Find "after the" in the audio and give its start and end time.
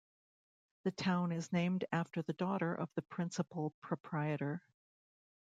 1.91-2.33